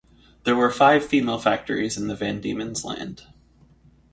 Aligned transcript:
There 0.45 0.55
were 0.55 0.71
five 0.71 1.05
female 1.05 1.37
factories 1.37 1.95
in 1.95 2.07
Van 2.15 2.41
Diemen's 2.41 2.83
Land. 2.83 3.21